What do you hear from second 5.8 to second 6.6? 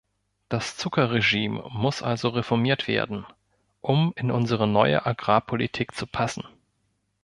zu passen.